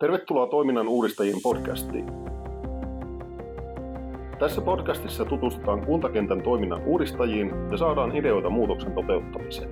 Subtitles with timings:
[0.00, 2.06] Tervetuloa Toiminnan uudistajien podcastiin.
[4.38, 9.70] Tässä podcastissa tutustutaan kuntakentän toiminnan uudistajiin ja saadaan ideoita muutoksen toteuttamiseen.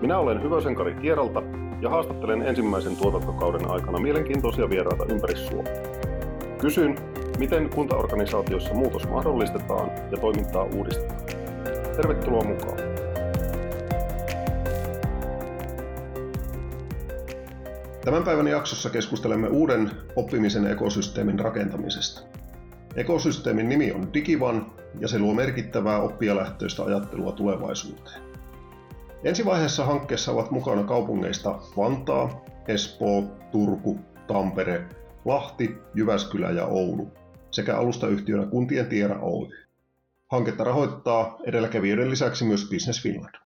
[0.00, 1.42] Minä olen Hyvösen Kari Kieralta
[1.80, 5.82] ja haastattelen ensimmäisen tuotantokauden aikana mielenkiintoisia vieraita ympäri Suomea.
[6.60, 6.94] Kysyn,
[7.38, 11.26] miten kuntaorganisaatiossa muutos mahdollistetaan ja toimintaa uudistetaan.
[11.96, 12.91] Tervetuloa mukaan.
[18.04, 22.22] Tämän päivän jaksossa keskustelemme uuden oppimisen ekosysteemin rakentamisesta.
[22.96, 28.22] Ekosysteemin nimi on Digivan ja se luo merkittävää oppijalähtöistä ajattelua tulevaisuuteen.
[29.24, 34.88] Ensivaiheessa hankkeessa ovat mukana kaupungeista Vantaa, Espoo, Turku, Tampere,
[35.24, 37.12] Lahti, Jyväskylä ja Oulu
[37.50, 39.48] sekä alustayhtiönä Kuntien Tiera Oy.
[40.28, 43.41] Hanketta rahoittaa edelläkävijöiden lisäksi myös Business Finland.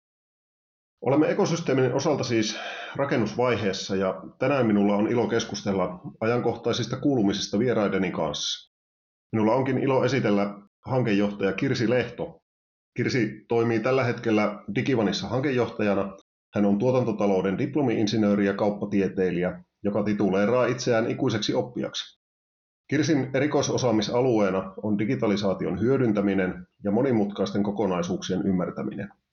[1.06, 2.58] Olemme ekosysteemin osalta siis
[2.96, 8.72] rakennusvaiheessa ja tänään minulla on ilo keskustella ajankohtaisista kuulumisista vieraideni kanssa.
[9.32, 10.54] Minulla onkin ilo esitellä
[10.86, 12.40] hankejohtaja Kirsi Lehto.
[12.96, 16.16] Kirsi toimii tällä hetkellä Digivanissa hankejohtajana.
[16.54, 22.20] Hän on tuotantotalouden diplomi-insinööri ja kauppatieteilijä, joka tituleeraa itseään ikuiseksi oppijaksi.
[22.88, 29.08] Kirsin erikoisosaamisalueena on digitalisaation hyödyntäminen ja monimutkaisten kokonaisuuksien ymmärtäminen–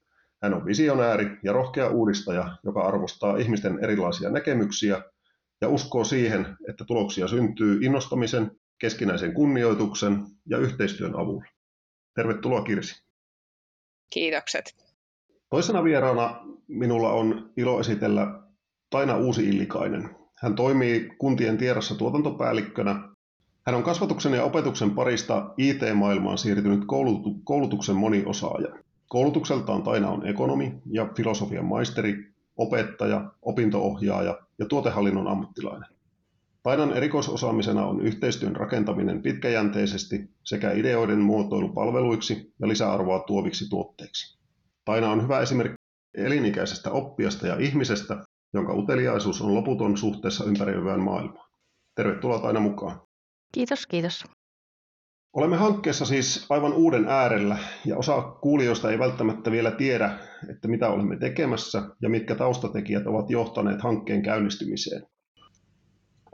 [0.42, 5.02] hän on visionääri ja rohkea uudistaja, joka arvostaa ihmisten erilaisia näkemyksiä
[5.62, 11.46] ja uskoo siihen, että tuloksia syntyy innostamisen, keskinäisen kunnioituksen ja yhteistyön avulla.
[12.16, 13.04] Tervetuloa Kirsi.
[14.10, 14.76] Kiitokset.
[15.50, 18.42] Toisena vieraana minulla on ilo esitellä
[18.90, 20.10] Taina Uusi-Illikainen.
[20.38, 23.10] Hän toimii kuntien tiedossa tuotantopäällikkönä.
[23.66, 26.84] Hän on kasvatuksen ja opetuksen parista IT-maailmaan siirtynyt
[27.44, 28.81] koulutuksen moniosaaja.
[29.12, 35.90] Koulutukseltaan Taina on ekonomi ja filosofian maisteri, opettaja, opintoohjaaja ja tuotehallinnon ammattilainen.
[36.64, 44.40] Tainan erikoisosaamisena on yhteistyön rakentaminen pitkäjänteisesti sekä ideoiden muotoilu palveluiksi ja lisäarvoa tuoviksi tuotteiksi.
[44.86, 45.76] Taina on hyvä esimerkki
[46.18, 51.50] elinikäisestä oppijasta ja ihmisestä, jonka uteliaisuus on loputon suhteessa ympäröivään maailmaan.
[51.96, 53.02] Tervetuloa Taina mukaan.
[53.52, 54.26] Kiitos, kiitos.
[55.34, 60.18] Olemme hankkeessa siis aivan uuden äärellä ja osa kuulijoista ei välttämättä vielä tiedä,
[60.50, 65.04] että mitä olemme tekemässä ja mitkä taustatekijät ovat johtaneet hankkeen käynnistymiseen.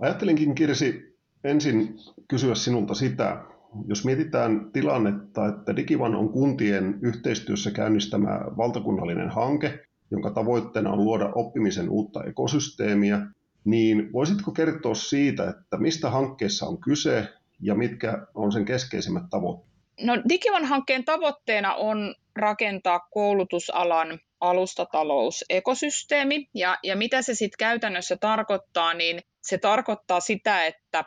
[0.02, 1.96] Ajattelinkin Kirsi ensin
[2.28, 3.44] kysyä sinulta sitä,
[3.88, 9.80] jos mietitään tilannetta, että Digivan on kuntien yhteistyössä käynnistämä valtakunnallinen hanke,
[10.12, 13.28] jonka tavoitteena on luoda oppimisen uutta ekosysteemiä,
[13.66, 17.28] niin voisitko kertoa siitä, että mistä hankkeessa on kyse
[17.62, 19.78] ja mitkä on sen keskeisimmät tavoitteet?
[20.01, 26.50] No, Digivan-hankkeen tavoitteena on rakentaa koulutusalan alustatalousekosysteemi.
[26.53, 31.06] Ja, ja mitä se sitten käytännössä tarkoittaa, niin se tarkoittaa sitä, että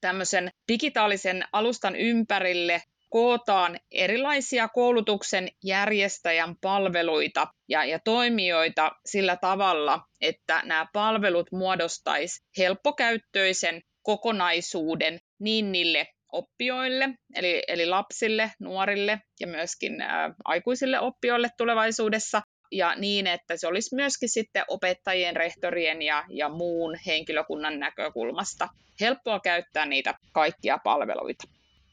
[0.00, 10.62] tämmöisen digitaalisen alustan ympärille kootaan erilaisia koulutuksen järjestäjän palveluita ja, ja toimijoita sillä tavalla, että
[10.64, 20.34] nämä palvelut muodostaisi helppokäyttöisen kokonaisuuden niin niille oppijoille, eli, eli lapsille, nuorille ja myöskin ä,
[20.44, 22.42] aikuisille oppijoille tulevaisuudessa,
[22.72, 28.68] ja niin, että se olisi myöskin sitten opettajien, rehtorien ja, ja muun henkilökunnan näkökulmasta
[29.00, 31.44] helppoa käyttää niitä kaikkia palveluita.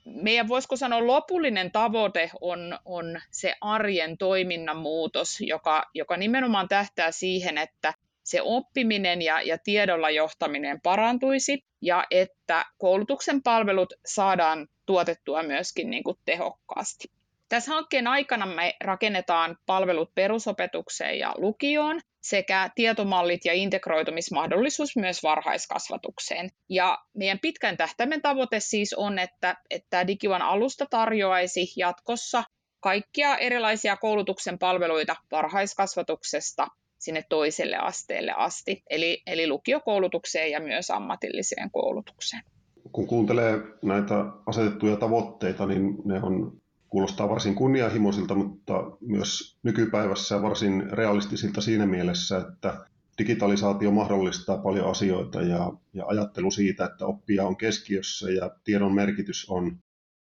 [0.05, 7.11] Meidän voisiko sanoa lopullinen tavoite on, on se arjen toiminnan muutos, joka, joka nimenomaan tähtää
[7.11, 7.93] siihen, että
[8.29, 16.03] se oppiminen ja, ja tiedolla johtaminen parantuisi ja että koulutuksen palvelut saadaan tuotettua myöskin niin
[16.03, 17.07] kuin tehokkaasti.
[17.49, 26.49] Tässä hankkeen aikana me rakennetaan palvelut perusopetukseen ja lukioon sekä tietomallit ja integroitumismahdollisuus myös varhaiskasvatukseen.
[26.69, 32.43] Ja meidän pitkän tähtäimen tavoite siis on, että, että Digivan alusta tarjoaisi jatkossa
[32.79, 36.67] kaikkia erilaisia koulutuksen palveluita varhaiskasvatuksesta
[36.99, 42.43] sinne toiselle asteelle asti, eli, eli lukiokoulutukseen ja myös ammatilliseen koulutukseen.
[42.91, 50.91] Kun kuuntelee näitä asetettuja tavoitteita, niin ne on, kuulostaa varsin kunnianhimoisilta, mutta myös nykypäivässä varsin
[50.91, 52.85] realistisilta siinä mielessä, että
[53.17, 59.49] digitalisaatio mahdollistaa paljon asioita ja, ja ajattelu siitä, että oppija on keskiössä ja tiedon merkitys
[59.49, 59.77] on,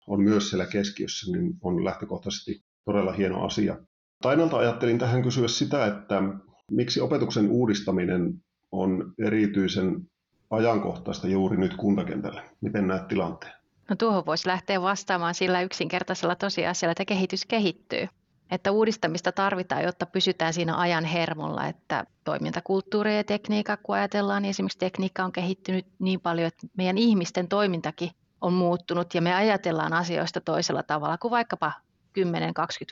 [0.06, 3.76] on myös siellä keskiössä, niin on lähtökohtaisesti todella hieno asia.
[4.22, 6.22] Tainalta ajattelin tähän kysyä sitä, että
[6.70, 8.34] Miksi opetuksen uudistaminen
[8.72, 10.10] on erityisen
[10.50, 12.42] ajankohtaista juuri nyt kuntakentällä?
[12.60, 13.52] Miten näet tilanteen?
[13.88, 18.08] No tuohon voisi lähteä vastaamaan sillä yksinkertaisella tosiasialla, että kehitys kehittyy.
[18.50, 24.50] että uudistamista tarvitaan, jotta pysytään siinä ajan hermolla, että toimintakulttuuri ja tekniikka, kun ajatellaan, niin
[24.50, 28.10] esimerkiksi tekniikka on kehittynyt niin paljon, että meidän ihmisten toimintakin
[28.40, 31.72] on muuttunut ja me ajatellaan asioista toisella tavalla kuin vaikkapa
[32.18, 32.22] 10-20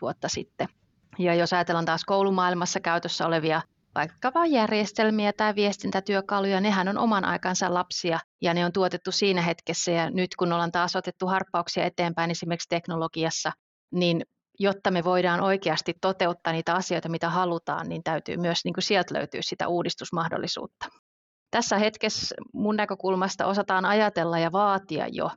[0.03, 0.69] vuotta sitten.
[1.19, 3.63] Ja jos ajatellaan taas koulumaailmassa käytössä olevia
[3.95, 9.91] vaikkapa järjestelmiä tai viestintätyökaluja, nehän on oman aikansa lapsia ja ne on tuotettu siinä hetkessä
[9.91, 13.53] ja nyt kun ollaan taas otettu harppauksia eteenpäin esimerkiksi teknologiassa,
[13.93, 14.23] niin
[14.59, 19.15] jotta me voidaan oikeasti toteuttaa niitä asioita, mitä halutaan, niin täytyy myös niin kuin sieltä
[19.15, 20.87] löytyä sitä uudistusmahdollisuutta.
[21.51, 25.31] Tässä hetkessä mun näkökulmasta osataan ajatella ja vaatia jo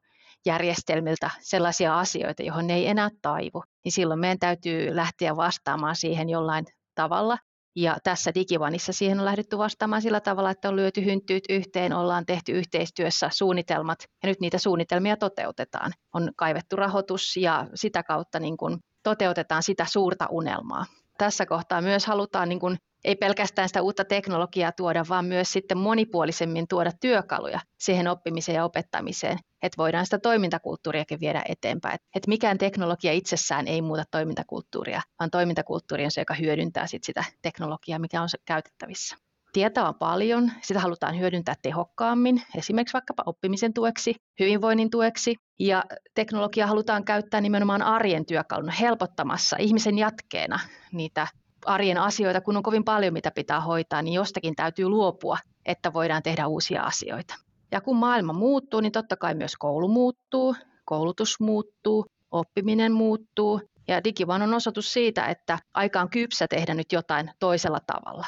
[0.48, 6.30] järjestelmiltä sellaisia asioita, johon ne ei enää taivu, niin silloin meidän täytyy lähteä vastaamaan siihen
[6.30, 6.66] jollain
[6.96, 7.38] tavalla.
[7.76, 12.26] Ja tässä digivanissa siihen on lähdetty vastaamaan sillä tavalla, että on lyöty hynttyyt yhteen, ollaan
[12.26, 15.92] tehty yhteistyössä suunnitelmat ja nyt niitä suunnitelmia toteutetaan.
[16.14, 20.86] On kaivettu rahoitus ja sitä kautta niin kuin toteutetaan sitä suurta unelmaa.
[21.18, 25.78] Tässä kohtaa myös halutaan niin kuin, ei pelkästään sitä uutta teknologiaa tuoda, vaan myös sitten
[25.78, 32.00] monipuolisemmin tuoda työkaluja siihen oppimiseen ja opettamiseen, että voidaan sitä toimintakulttuuriakin viedä eteenpäin.
[32.16, 37.24] Että mikään teknologia itsessään ei muuta toimintakulttuuria, vaan toimintakulttuuri on se, joka hyödyntää sit sitä
[37.42, 39.16] teknologiaa, mikä on käytettävissä.
[39.54, 45.84] Tietoa on paljon, sitä halutaan hyödyntää tehokkaammin, esimerkiksi vaikkapa oppimisen tueksi, hyvinvoinnin tueksi, ja
[46.14, 50.60] teknologia halutaan käyttää nimenomaan arjen työkaluna, helpottamassa ihmisen jatkeena
[50.92, 51.28] niitä
[51.66, 56.24] arjen asioita, kun on kovin paljon, mitä pitää hoitaa, niin jostakin täytyy luopua, että voidaan
[56.24, 57.47] tehdä uusia asioita.
[57.72, 60.56] Ja kun maailma muuttuu, niin totta kai myös koulu muuttuu,
[60.86, 66.92] koulutus muuttuu, oppiminen muuttuu, ja Digivan on osoitus siitä, että aika on kypsä tehdä nyt
[66.92, 68.28] jotain toisella tavalla.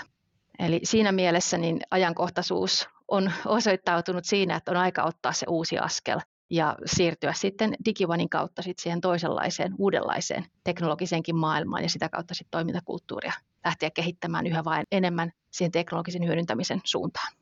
[0.59, 6.19] Eli siinä mielessä niin ajankohtaisuus on osoittautunut siinä, että on aika ottaa se uusi askel
[6.49, 12.51] ja siirtyä sitten digivanin kautta sitten siihen toisenlaiseen, uudenlaiseen teknologiseenkin maailmaan ja sitä kautta sitten
[12.51, 13.33] toimintakulttuuria
[13.65, 17.33] lähteä kehittämään yhä vain enemmän siihen teknologisen hyödyntämisen suuntaan.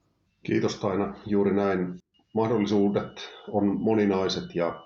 [0.47, 1.95] Kiitos Taina, juuri näin.
[2.33, 4.83] Mahdollisuudet on moninaiset ja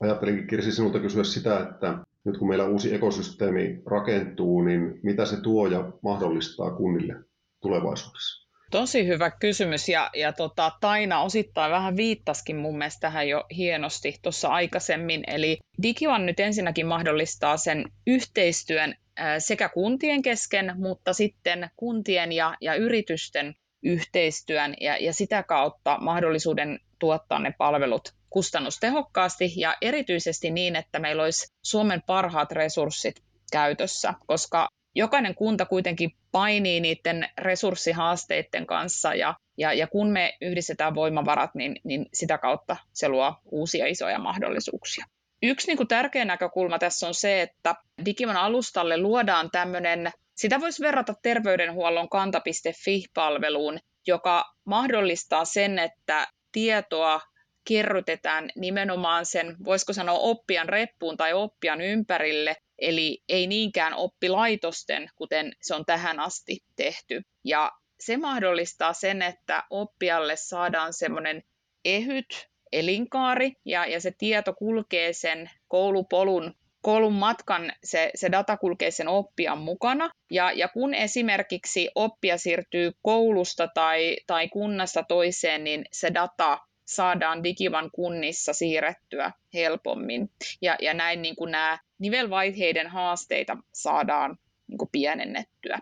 [0.00, 5.40] ajattelinkin Kirsi sinulta kysyä sitä, että nyt kun meillä uusi ekosysteemi rakentuu, niin mitä se
[5.40, 7.14] tuo ja mahdollistaa kunnille
[7.62, 8.48] tulevaisuudessa?
[8.70, 14.14] Tosi hyvä kysymys ja, ja tota, Taina osittain vähän viittaskin mun mielestä tähän jo hienosti
[14.22, 15.24] tuossa aikaisemmin.
[15.26, 18.94] Eli Digivan nyt ensinnäkin mahdollistaa sen yhteistyön
[19.38, 26.80] sekä kuntien kesken, mutta sitten kuntien ja, ja yritysten yhteistyön ja, ja sitä kautta mahdollisuuden
[26.98, 33.22] tuottaa ne palvelut kustannustehokkaasti ja erityisesti niin, että meillä olisi Suomen parhaat resurssit
[33.52, 40.94] käytössä, koska jokainen kunta kuitenkin painii niiden resurssihaasteiden kanssa ja, ja, ja kun me yhdistetään
[40.94, 45.04] voimavarat, niin, niin sitä kautta se luo uusia isoja mahdollisuuksia.
[45.42, 47.74] Yksi niin kuin tärkeä näkökulma tässä on se, että
[48.04, 57.20] Digimon alustalle luodaan tämmöinen, sitä voisi verrata terveydenhuollon kanta.fi-palveluun, joka mahdollistaa sen, että tietoa
[57.68, 65.52] kerrytetään nimenomaan sen, voisiko sanoa oppijan reppuun tai oppijan ympärille, eli ei niinkään oppilaitosten, kuten
[65.62, 67.22] se on tähän asti tehty.
[67.44, 71.42] Ja se mahdollistaa sen, että oppijalle saadaan semmoinen
[71.84, 78.90] ehyt elinkaari ja, ja se tieto kulkee sen koulupolun koulun matkan se, se data kulkee
[78.90, 80.10] sen oppijan mukana.
[80.30, 87.44] Ja, ja kun esimerkiksi oppija siirtyy koulusta tai, tai kunnasta toiseen, niin se data saadaan
[87.44, 90.30] Digivan kunnissa siirrettyä helpommin.
[90.62, 95.78] Ja, ja näin niin kuin nämä nivelvaiheiden haasteita saadaan niin kuin pienennettyä.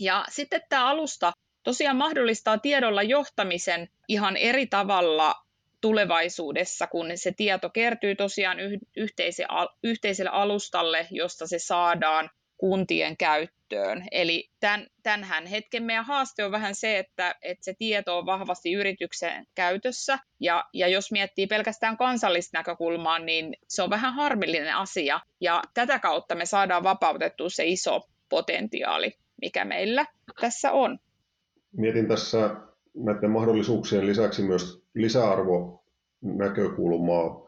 [0.00, 5.43] Ja sitten tämä alusta tosiaan mahdollistaa tiedolla johtamisen ihan eri tavalla
[5.84, 8.58] tulevaisuudessa, kun se tieto kertyy tosiaan
[9.82, 14.04] yhteiselle alustalle, josta se saadaan kuntien käyttöön.
[14.10, 18.72] Eli tämän, tämänhän hetken meidän haaste on vähän se, että, että se tieto on vahvasti
[18.72, 25.20] yrityksen käytössä, ja, ja jos miettii pelkästään kansallista näkökulmaa, niin se on vähän harmillinen asia,
[25.40, 30.06] ja tätä kautta me saadaan vapautettua se iso potentiaali, mikä meillä
[30.40, 30.98] tässä on.
[31.76, 32.56] Mietin tässä
[32.94, 37.44] näiden mahdollisuuksien lisäksi myös lisäarvonäkökulmaa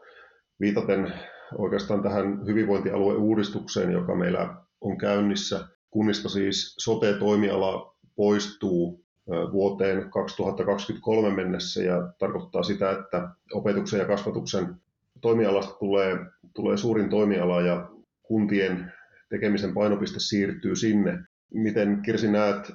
[0.59, 1.13] viitaten
[1.57, 5.67] oikeastaan tähän hyvinvointialueuudistukseen, joka meillä on käynnissä.
[5.91, 9.05] Kunnista siis sote-toimiala poistuu
[9.51, 14.75] vuoteen 2023 mennessä ja tarkoittaa sitä, että opetuksen ja kasvatuksen
[15.21, 16.17] toimialasta tulee,
[16.53, 17.89] tulee suurin toimiala ja
[18.23, 18.91] kuntien
[19.29, 21.19] tekemisen painopiste siirtyy sinne.
[21.53, 22.71] Miten Kirsi näet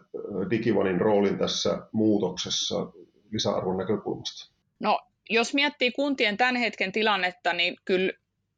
[0.51, 2.93] Digivanin roolin tässä muutoksessa
[3.31, 4.53] lisäarvon näkökulmasta?
[4.83, 8.13] No, jos miettii kuntien tämän hetken tilannetta, niin kyllä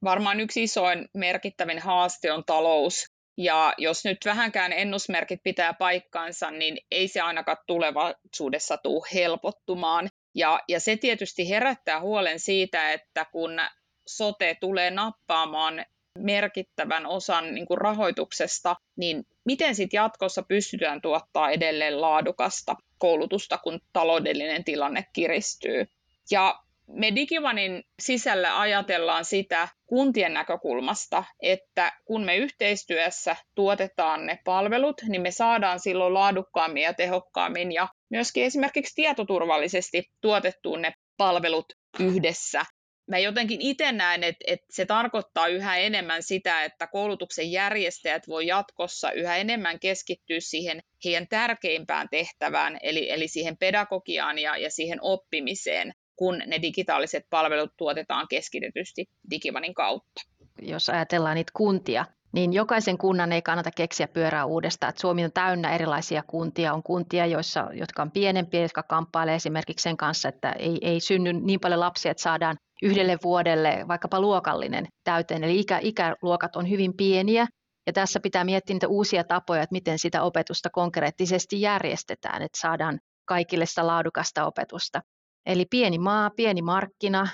[0.04, 6.78] varmaan yksi isoin merkittävin haaste on talous Ja jos nyt vähänkään ennusmerkit pitää paikkaansa, niin
[6.90, 10.08] ei se ainakaan tulevaisuudessa tule helpottumaan.
[10.34, 13.60] Ja, ja se tietysti herättää huolen siitä, että kun
[14.06, 15.84] sote tulee nappaamaan
[16.18, 23.80] merkittävän osan niin kuin rahoituksesta, niin miten sitten jatkossa pystytään tuottaa edelleen laadukasta koulutusta, kun
[23.92, 25.86] taloudellinen tilanne kiristyy.
[26.30, 35.02] Ja me Digivanin sisällä ajatellaan sitä kuntien näkökulmasta, että kun me yhteistyössä tuotetaan ne palvelut,
[35.08, 42.64] niin me saadaan silloin laadukkaammin ja tehokkaammin ja myöskin esimerkiksi tietoturvallisesti tuotettuun ne palvelut yhdessä.
[43.10, 48.46] Mä jotenkin itse näen, että, että se tarkoittaa yhä enemmän sitä, että koulutuksen järjestäjät voi
[48.46, 54.98] jatkossa yhä enemmän keskittyä siihen heidän tärkeimpään tehtävään, eli, eli siihen pedagogiaan ja, ja siihen
[55.02, 60.20] oppimiseen kun ne digitaaliset palvelut tuotetaan keskitetysti Digivanin kautta.
[60.62, 64.88] Jos ajatellaan niitä kuntia, niin jokaisen kunnan ei kannata keksiä pyörää uudestaan.
[64.88, 66.74] Että Suomi on täynnä erilaisia kuntia.
[66.74, 71.32] On kuntia, joissa, jotka on pienempiä, jotka kamppailevat esimerkiksi sen kanssa, että ei, ei synny
[71.32, 75.44] niin paljon lapsia, että saadaan yhdelle vuodelle vaikkapa luokallinen täyteen.
[75.44, 77.46] Eli ikä, ikäluokat on hyvin pieniä.
[77.86, 82.98] Ja tässä pitää miettiä niitä uusia tapoja, että miten sitä opetusta konkreettisesti järjestetään, että saadaan
[83.24, 85.00] kaikille sitä laadukasta opetusta.
[85.46, 87.28] Eli pieni maa, pieni markkina.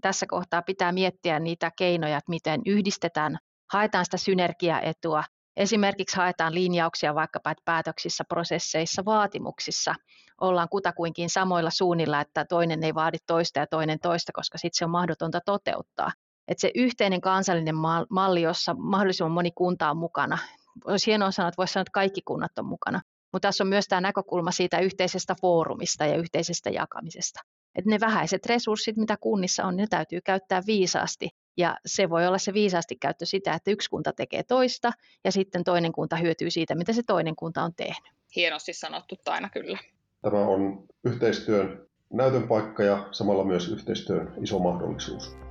[0.00, 3.38] Tässä kohtaa pitää miettiä niitä keinoja, että miten yhdistetään,
[3.72, 5.24] haetaan sitä synergiaetua.
[5.56, 9.94] Esimerkiksi haetaan linjauksia vaikkapa että päätöksissä, prosesseissa, vaatimuksissa.
[10.40, 14.84] Ollaan kutakuinkin samoilla suunnilla, että toinen ei vaadi toista ja toinen toista, koska sitten se
[14.84, 16.12] on mahdotonta toteuttaa.
[16.48, 17.76] Että se yhteinen kansallinen
[18.10, 20.38] malli, jossa mahdollisimman moni kunta on mukana.
[20.84, 23.00] Olisi hienoa sanoa, että voisi sanoa, että kaikki kunnat on mukana.
[23.36, 27.40] Mutta tässä on myös tämä näkökulma siitä yhteisestä foorumista ja yhteisestä jakamisesta
[27.76, 31.28] että ne vähäiset resurssit, mitä kunnissa on, ne täytyy käyttää viisaasti.
[31.56, 34.92] Ja se voi olla se viisaasti käyttö sitä, että yksi kunta tekee toista
[35.24, 38.12] ja sitten toinen kunta hyötyy siitä, mitä se toinen kunta on tehnyt.
[38.36, 39.78] Hienosti sanottu aina kyllä.
[40.22, 45.45] Tämä on yhteistyön näytön paikka ja samalla myös yhteistyön iso mahdollisuus.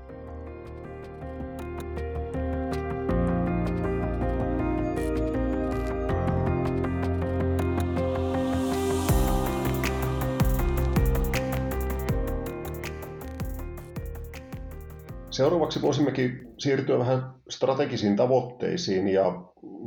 [15.35, 19.43] Seuraavaksi voisimmekin siirtyä vähän strategisiin tavoitteisiin ja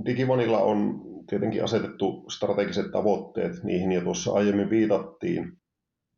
[0.06, 5.52] Digivanilla on tietenkin asetettu strategiset tavoitteet, niihin jo tuossa aiemmin viitattiin.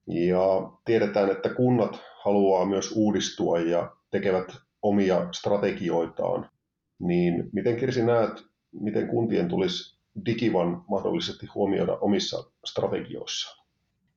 [0.06, 6.50] Ja tiedetään, että kunnat haluaa myös uudistua ja tekevät omia strategioitaan.
[6.98, 8.32] Niin miten Kirsi näet,
[8.72, 13.66] miten kuntien tulisi Digivan mahdollisesti huomioida omissa strategioissaan?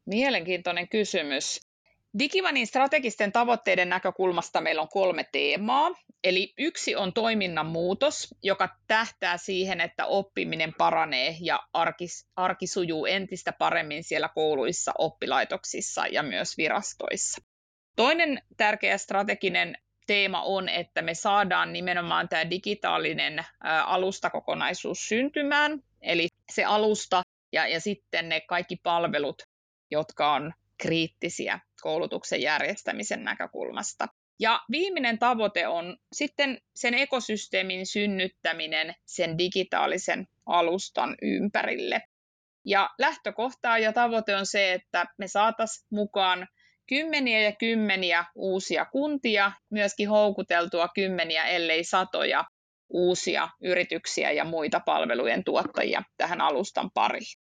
[0.05, 1.72] Mielenkiintoinen kysymys.
[2.19, 5.91] Digivanin strategisten tavoitteiden näkökulmasta meillä on kolme teemaa.
[6.23, 12.05] Eli yksi on toiminnan muutos, joka tähtää siihen, että oppiminen paranee ja arki,
[12.35, 17.41] arki sujuu entistä paremmin siellä kouluissa, oppilaitoksissa ja myös virastoissa.
[17.95, 19.77] Toinen tärkeä strateginen
[20.07, 23.45] teema on, että me saadaan nimenomaan tämä digitaalinen
[23.85, 27.21] alustakokonaisuus syntymään, eli se alusta
[27.53, 29.43] ja, ja sitten ne kaikki palvelut,
[29.91, 30.53] jotka on
[30.83, 34.07] kriittisiä koulutuksen järjestämisen näkökulmasta.
[34.39, 42.01] Ja viimeinen tavoite on sitten sen ekosysteemin synnyttäminen sen digitaalisen alustan ympärille.
[42.65, 46.47] Ja lähtökohta ja tavoite on se, että me saataisiin mukaan
[46.89, 52.45] kymmeniä ja kymmeniä uusia kuntia, myöskin houkuteltua kymmeniä, ellei satoja
[52.89, 57.39] uusia yrityksiä ja muita palvelujen tuottajia tähän alustan pariin.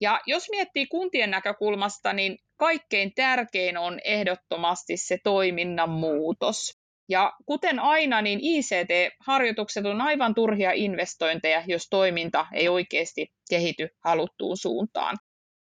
[0.00, 6.78] Ja jos miettii kuntien näkökulmasta, niin kaikkein tärkein on ehdottomasti se toiminnan muutos.
[7.08, 14.56] Ja kuten aina, niin ICT-harjoitukset on aivan turhia investointeja, jos toiminta ei oikeasti kehity haluttuun
[14.56, 15.16] suuntaan.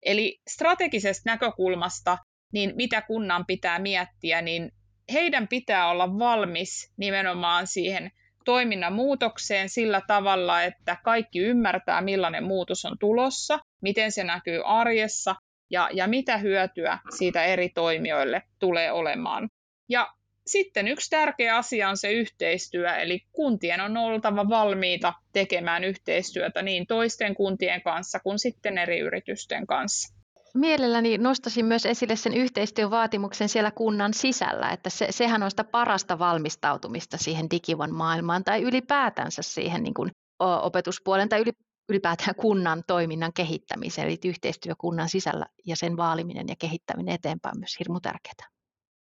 [0.05, 2.17] Eli strategisesta näkökulmasta,
[2.53, 4.71] niin mitä kunnan pitää miettiä, niin
[5.13, 8.11] heidän pitää olla valmis nimenomaan siihen
[8.45, 15.35] toiminnan muutokseen sillä tavalla, että kaikki ymmärtää, millainen muutos on tulossa, miten se näkyy arjessa
[15.69, 19.49] ja, ja mitä hyötyä siitä eri toimijoille tulee olemaan.
[19.89, 20.13] Ja
[20.47, 26.87] sitten yksi tärkeä asia on se yhteistyö, eli kuntien on oltava valmiita tekemään yhteistyötä niin
[26.87, 30.13] toisten kuntien kanssa kuin sitten eri yritysten kanssa.
[30.53, 36.19] Mielelläni nostaisin myös esille sen yhteistyövaatimuksen siellä kunnan sisällä, että se, sehän on sitä parasta
[36.19, 41.43] valmistautumista siihen digivan maailmaan tai ylipäätänsä siihen niin kuin opetuspuolen tai
[41.89, 47.79] ylipäätään kunnan toiminnan kehittämiseen, eli yhteistyö kunnan sisällä ja sen vaaliminen ja kehittäminen eteenpäin myös
[47.79, 48.49] hirmu tärkeää.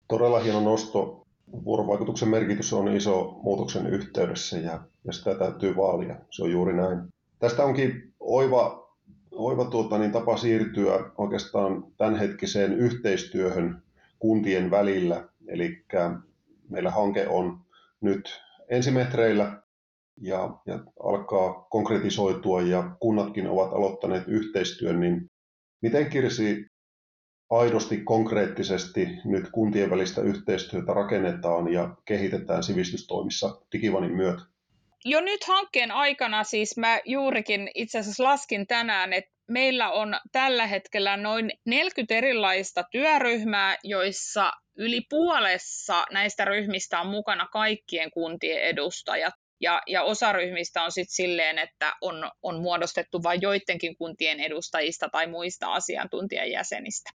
[0.08, 1.26] Todella hieno nosto.
[1.64, 6.16] Vuorovaikutuksen merkitys on iso muutoksen yhteydessä ja, ja sitä täytyy vaalia.
[6.30, 6.98] Se on juuri näin.
[7.38, 8.94] Tästä onkin oiva,
[9.30, 13.82] oiva tuota, niin tapa siirtyä oikeastaan tämänhetkiseen yhteistyöhön
[14.18, 15.28] kuntien välillä.
[15.48, 15.84] Eli
[16.68, 17.60] meillä hanke on
[18.00, 19.62] nyt ensimetreillä
[20.20, 25.30] ja, ja alkaa konkretisoitua ja kunnatkin ovat aloittaneet yhteistyön, niin
[25.82, 26.66] miten Kirsi
[27.50, 34.42] aidosti konkreettisesti nyt kuntien välistä yhteistyötä rakennetaan ja kehitetään sivistystoimissa Digivanin myötä?
[35.04, 40.66] Jo nyt hankkeen aikana siis mä juurikin itse asiassa laskin tänään, että meillä on tällä
[40.66, 49.34] hetkellä noin 40 erilaista työryhmää, joissa yli puolessa näistä ryhmistä on mukana kaikkien kuntien edustajat.
[49.60, 55.08] Ja, ja osa ryhmistä on sitten silleen, että on, on muodostettu vain joidenkin kuntien edustajista
[55.08, 57.10] tai muista asiantuntijajäsenistä.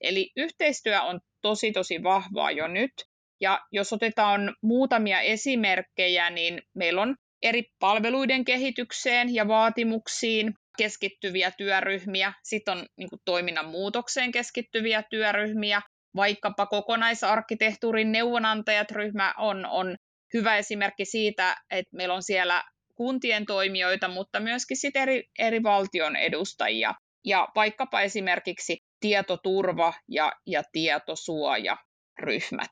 [0.00, 2.92] Eli yhteistyö on tosi tosi vahvaa jo nyt.
[3.40, 12.32] Ja jos otetaan muutamia esimerkkejä, niin meillä on eri palveluiden kehitykseen ja vaatimuksiin keskittyviä työryhmiä,
[12.42, 15.82] sitten on niin kuin, toiminnan muutokseen keskittyviä työryhmiä,
[16.16, 19.96] vaikkapa kokonaisarkkitehtuurin neuvonantajat ryhmä on, on
[20.34, 26.16] hyvä esimerkki siitä, että meillä on siellä kuntien toimijoita, mutta myöskin sit eri, eri valtion
[26.16, 26.94] edustajia.
[27.24, 32.70] Ja vaikkapa esimerkiksi tietoturva ja, ja tietosuojaryhmät.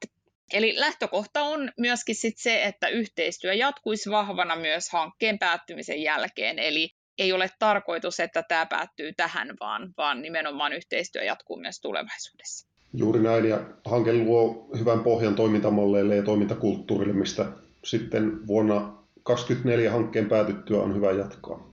[0.52, 6.58] Eli lähtökohta on myöskin sit se, että yhteistyö jatkuisi vahvana myös hankkeen päättymisen jälkeen.
[6.58, 12.67] Eli ei ole tarkoitus, että tämä päättyy tähän, vaan, vaan nimenomaan yhteistyö jatkuu myös tulevaisuudessa.
[12.94, 17.46] Juuri näin, ja hanke luo hyvän pohjan toimintamalleille ja toimintakulttuurille, mistä
[17.84, 18.74] sitten vuonna
[19.22, 21.68] 2024 hankkeen päätyttyä on hyvä jatkaa.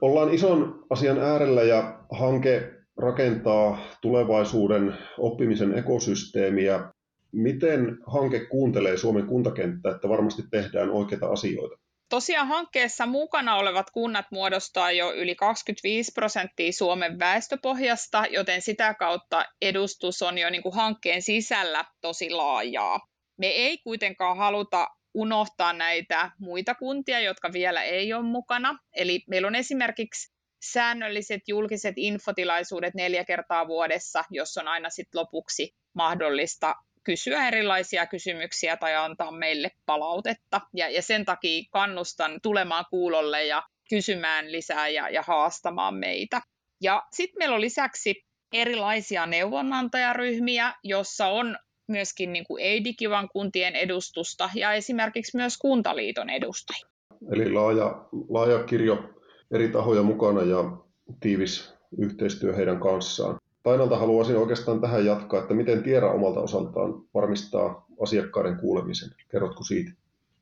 [0.00, 6.92] Ollaan ison asian äärellä ja hanke rakentaa tulevaisuuden oppimisen ekosysteemiä.
[7.32, 11.76] Miten hanke kuuntelee Suomen kuntakenttää, että varmasti tehdään oikeita asioita?
[12.10, 19.44] Tosiaan hankkeessa mukana olevat kunnat muodostaa jo yli 25 prosenttia Suomen väestöpohjasta, joten sitä kautta
[19.60, 23.00] edustus on jo niin kuin hankkeen sisällä tosi laajaa.
[23.38, 28.78] Me ei kuitenkaan haluta unohtaa näitä muita kuntia, jotka vielä ei ole mukana.
[28.96, 35.74] Eli meillä on esimerkiksi säännölliset julkiset infotilaisuudet neljä kertaa vuodessa, jos on aina sit lopuksi
[35.94, 40.60] mahdollista kysyä erilaisia kysymyksiä tai antaa meille palautetta.
[40.74, 46.40] Ja, ja sen takia kannustan tulemaan kuulolle ja kysymään lisää ja, ja haastamaan meitä.
[46.82, 48.14] Ja sitten meillä on lisäksi
[48.52, 51.56] erilaisia neuvonantajaryhmiä, jossa on
[51.88, 56.88] myöskin niin kuin ei-digivan kuntien edustusta ja esimerkiksi myös Kuntaliiton edustajia.
[57.32, 59.10] Eli laaja, laaja kirjo
[59.54, 60.76] eri tahoja mukana ja
[61.20, 63.38] tiivis yhteistyö heidän kanssaan.
[63.62, 69.10] Tainalta haluaisin oikeastaan tähän jatkaa, että miten Tiera omalta osaltaan varmistaa asiakkaiden kuulemisen.
[69.28, 69.92] Kerrotko siitä?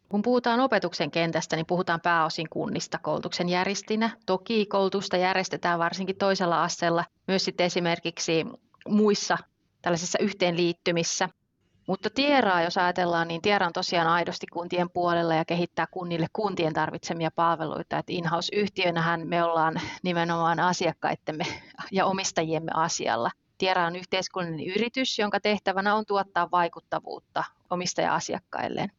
[0.09, 4.11] Kun puhutaan opetuksen kentästä, niin puhutaan pääosin kunnista koulutuksen järjestinä.
[4.27, 8.45] Toki koulutusta järjestetään varsinkin toisella asteella, myös sitten esimerkiksi
[8.89, 9.39] muissa
[9.83, 11.29] tällaisissa yhteenliittymissä.
[11.89, 16.73] Mutta Tieraa, jos ajatellaan, niin Tiera on tosiaan aidosti kuntien puolella ja kehittää kunnille kuntien
[16.73, 17.99] tarvitsemia palveluita.
[17.99, 21.45] Et in-house-yhtiönähän me ollaan nimenomaan asiakkaittemme
[21.93, 23.31] ja omistajiemme asialla.
[23.59, 28.93] Tiera on yhteiskunnallinen yritys, jonka tehtävänä on tuottaa vaikuttavuutta omistaja-asiakkailleen.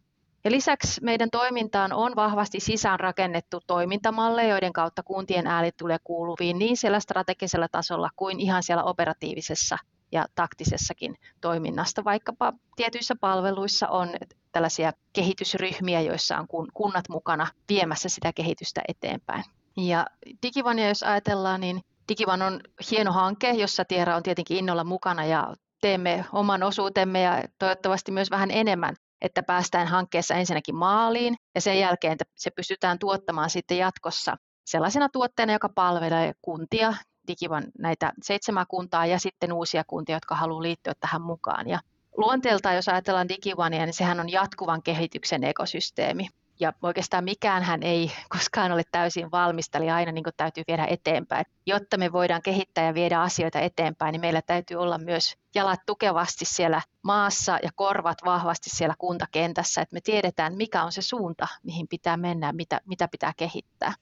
[0.44, 6.60] Ja lisäksi meidän toimintaan on vahvasti sisään rakennettu toimintamalleja, joiden kautta kuntien ääni tulee kuuluviin
[6.60, 9.78] niin siellä strategisella tasolla kuin ihan siellä operatiivisessa
[10.12, 12.04] ja taktisessakin toiminnasta.
[12.04, 14.10] Vaikkapa tietyissä palveluissa on
[14.52, 19.44] tällaisia kehitysryhmiä, joissa on kunnat mukana viemässä sitä kehitystä eteenpäin.
[19.78, 20.06] Ja
[20.44, 22.60] Digivania, jos ajatellaan, niin Digivan on
[22.92, 28.32] hieno hanke, jossa Tiera on tietenkin innolla mukana ja teemme oman osuutemme ja toivottavasti myös
[28.32, 33.78] vähän enemmän, että päästään hankkeessa ensinnäkin maaliin ja sen jälkeen että se pystytään tuottamaan sitten
[33.78, 36.94] jatkossa sellaisena tuotteena, joka palvelee kuntia
[37.30, 41.70] Digivan näitä seitsemän kuntaa ja sitten uusia kuntia, jotka haluaa liittyä tähän mukaan.
[41.70, 41.80] Ja
[42.18, 46.28] luonteeltaan, jos ajatellaan Digivania, niin sehän on jatkuvan kehityksen ekosysteemi.
[46.60, 51.46] Ja oikeastaan mikään hän ei koskaan ole täysin valmista, eli aina niin täytyy viedä eteenpäin.
[51.66, 56.46] Jotta me voidaan kehittää ja viedä asioita eteenpäin, niin meillä täytyy olla myös jalat tukevasti
[56.46, 61.88] siellä maassa ja korvat vahvasti siellä kuntakentässä, että me tiedetään, mikä on se suunta, mihin
[61.88, 63.94] pitää mennä, mitä, mitä pitää kehittää.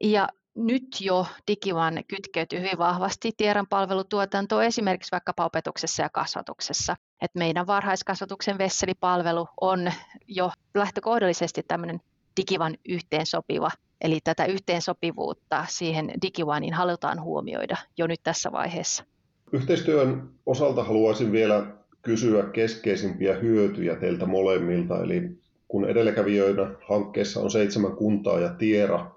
[0.00, 6.96] Ja nyt jo Digivan kytkeytyy hyvin vahvasti tiedon palvelutuotantoon esimerkiksi vaikkapa opetuksessa ja kasvatuksessa.
[7.22, 9.92] Et meidän varhaiskasvatuksen vesselipalvelu on
[10.28, 12.00] jo lähtökohdallisesti tämmöinen
[12.36, 19.04] Digivan yhteensopiva, eli tätä yhteensopivuutta siihen Digivaniin halutaan huomioida jo nyt tässä vaiheessa.
[19.52, 21.66] Yhteistyön osalta haluaisin vielä
[22.02, 25.02] kysyä keskeisimpiä hyötyjä teiltä molemmilta.
[25.02, 25.22] Eli
[25.68, 29.10] kun edelläkävijöinä hankkeessa on seitsemän kuntaa ja Tiera,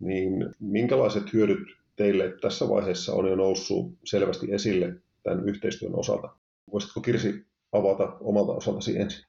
[0.00, 1.58] niin minkälaiset hyödyt
[1.96, 6.28] teille tässä vaiheessa on jo noussut selvästi esille tämän yhteistyön osalta?
[6.72, 9.24] Voisitko Kirsi avata omalta osaltasi ensin?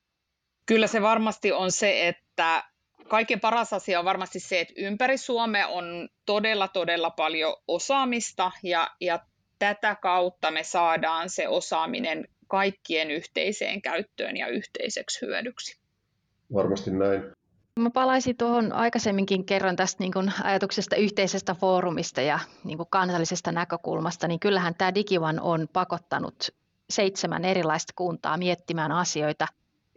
[0.65, 2.63] Kyllä se varmasti on se, että
[3.07, 8.87] kaiken paras asia on varmasti se, että ympäri Suomea on todella, todella paljon osaamista ja,
[9.01, 9.19] ja
[9.59, 15.81] tätä kautta me saadaan se osaaminen kaikkien yhteiseen käyttöön ja yhteiseksi hyödyksi.
[16.53, 17.23] Varmasti näin.
[17.79, 23.51] Mä palaisin tuohon aikaisemminkin kerron tästä niin kuin ajatuksesta yhteisestä foorumista ja niin kuin kansallisesta
[23.51, 26.49] näkökulmasta, niin kyllähän tämä Digivan on pakottanut
[26.89, 29.47] seitsemän erilaista kuntaa miettimään asioita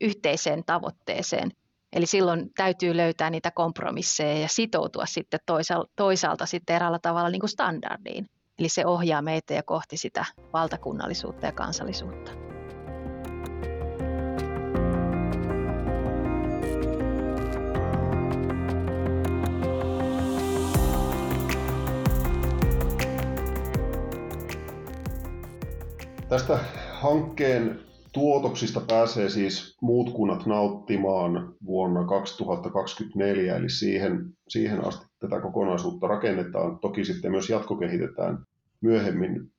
[0.01, 1.51] yhteiseen tavoitteeseen.
[1.93, 7.49] Eli silloin täytyy löytää niitä kompromisseja ja sitoutua sitten toisaalta, toisaalta sitten eräällä tavalla niin
[7.49, 8.27] standardiin.
[8.59, 12.54] Eli se ohjaa meitä ja kohti sitä valtakunnallisuutta ja kansallisuutta.
[26.35, 26.59] Tästä
[26.93, 27.81] hankkeen
[28.13, 36.79] tuotoksista pääsee siis muut kunnat nauttimaan vuonna 2024, eli siihen, siihen asti tätä kokonaisuutta rakennetaan.
[36.79, 38.39] Toki sitten myös jatkokehitetään
[38.81, 39.53] myöhemmin.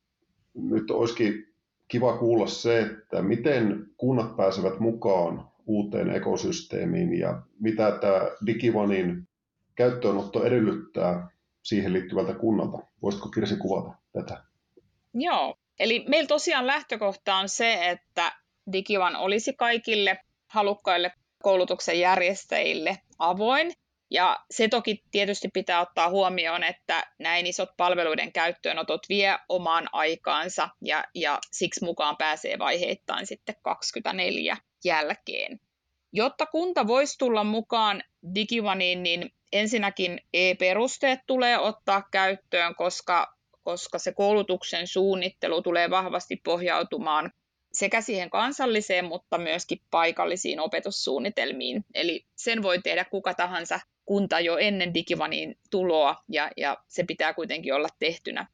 [0.54, 1.48] Nyt olisikin
[1.88, 9.28] kiva kuulla se, että miten kunnat pääsevät mukaan uuteen ekosysteemiin ja mitä tämä Digivanin
[9.76, 11.30] käyttöönotto edellyttää
[11.64, 12.78] siihen liittyvältä kunnalta.
[13.02, 14.44] Voisitko Kirsi kuvata tätä?
[15.14, 18.32] Joo, eli meillä tosiaan lähtökohta on se, että
[18.72, 21.12] Digivan olisi kaikille halukkaille
[21.44, 23.74] koulutuksen järjestäjille avoin.
[24.10, 30.70] Ja se toki tietysti pitää ottaa huomioon, että näin isot palveluiden käyttöönotot vie omaan aikaansa
[30.82, 35.60] ja, ja siksi mukaan pääsee vaiheittain sitten 24 jälkeen.
[36.14, 38.04] Jotta kunta voisi tulla mukaan
[38.36, 43.35] Digivaniin, niin ensinnäkin e-perusteet tulee ottaa käyttöön, koska,
[43.65, 47.32] koska se koulutuksen suunnittelu tulee vahvasti pohjautumaan
[47.73, 51.86] sekä siihen kansalliseen, mutta myöskin paikallisiin opetussuunnitelmiin.
[51.93, 57.34] Eli sen voi tehdä kuka tahansa kunta jo ennen Digivanin tuloa, ja, ja se pitää
[57.34, 58.47] kuitenkin olla tehtynä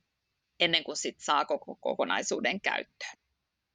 [0.60, 3.18] ennen kuin sit saa koko kokonaisuuden käyttöön.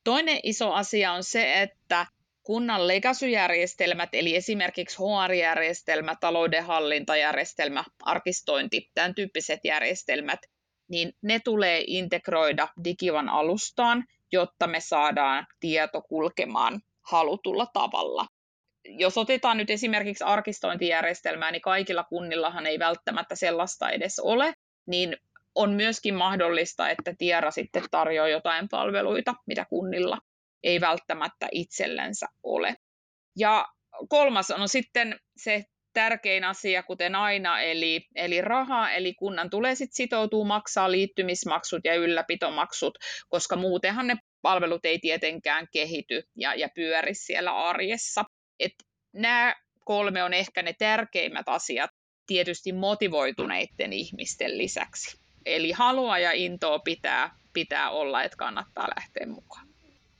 [0.04, 2.06] Toinen iso asia on se, että
[2.42, 10.40] kunnan legasyjärjestelmät, eli esimerkiksi HR-järjestelmä, taloudenhallintajärjestelmä, arkistointi, tämän tyyppiset järjestelmät,
[10.88, 18.26] niin ne tulee integroida Digivan alustaan, jotta me saadaan tieto kulkemaan halutulla tavalla.
[18.84, 24.54] Jos otetaan nyt esimerkiksi arkistointijärjestelmää, niin kaikilla kunnillahan ei välttämättä sellaista edes ole,
[24.86, 25.16] niin
[25.54, 30.18] on myöskin mahdollista, että Tiera sitten tarjoaa jotain palveluita, mitä kunnilla
[30.62, 32.76] ei välttämättä itsellensä ole.
[33.36, 33.66] Ja
[34.08, 35.64] kolmas on sitten se
[35.96, 41.94] tärkein asia, kuten aina, eli, eli raha, eli kunnan tulee sitten sitoutua maksaa liittymismaksut ja
[41.94, 48.24] ylläpitomaksut, koska muutenhan ne palvelut ei tietenkään kehity ja, ja pyöri siellä arjessa.
[48.60, 48.72] Et
[49.12, 49.54] nämä
[49.84, 51.90] kolme on ehkä ne tärkeimmät asiat
[52.26, 55.18] tietysti motivoituneiden ihmisten lisäksi.
[55.46, 59.66] Eli halua ja intoa pitää, pitää olla, että kannattaa lähteä mukaan.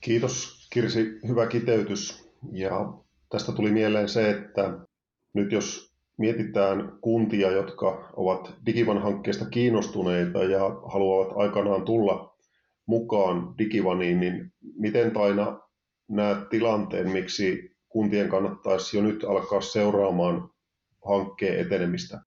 [0.01, 2.29] Kiitos Kirsi, hyvä kiteytys.
[2.51, 2.93] Ja
[3.29, 4.86] tästä tuli mieleen se, että
[5.37, 12.37] nyt jos mietitään kuntia, jotka ovat Digivan-hankkeesta kiinnostuneita ja haluavat aikanaan tulla
[12.85, 15.59] mukaan Digivaniin, niin miten Taina
[16.07, 20.49] näet tilanteen, miksi kuntien kannattaisi jo nyt alkaa seuraamaan
[21.05, 22.21] hankkeen etenemistä,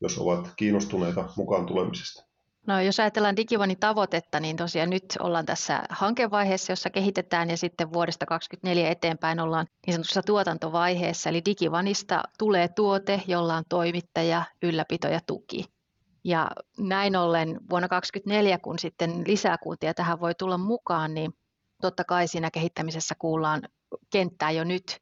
[0.00, 2.29] jos ovat kiinnostuneita mukaan tulemisesta?
[2.66, 7.92] No, jos ajatellaan Digivanin tavoitetta, niin tosiaan nyt ollaan tässä hankevaiheessa, jossa kehitetään ja sitten
[7.92, 11.30] vuodesta 2024 eteenpäin ollaan niin sanotussa tuotantovaiheessa.
[11.30, 15.64] Eli Digivanista tulee tuote, jolla on toimittaja, ylläpito ja tuki.
[16.24, 21.32] Ja näin ollen vuonna 2024, kun sitten lisää kuntia tähän voi tulla mukaan, niin
[21.80, 23.62] totta kai siinä kehittämisessä kuullaan
[24.10, 25.00] kenttää jo nyt.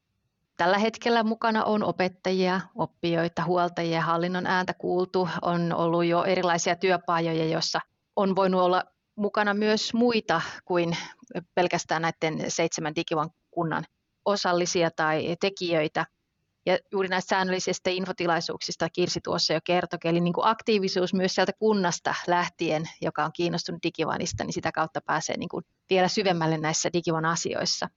[0.58, 5.28] Tällä hetkellä mukana on opettajia, oppijoita, huoltajia, hallinnon ääntä kuultu.
[5.42, 7.80] On ollut jo erilaisia työpajoja, joissa
[8.16, 8.84] on voinut olla
[9.16, 10.96] mukana myös muita kuin
[11.54, 13.84] pelkästään näiden seitsemän digivan kunnan
[14.24, 16.06] osallisia tai tekijöitä.
[16.66, 21.52] Ja juuri näistä säännöllisistä infotilaisuuksista Kirsi tuossa jo kertoi, eli niin kuin aktiivisuus myös sieltä
[21.58, 26.92] kunnasta lähtien, joka on kiinnostunut Digivanista, niin sitä kautta pääsee niin kuin vielä syvemmälle näissä
[26.92, 27.88] Digivan asioissa.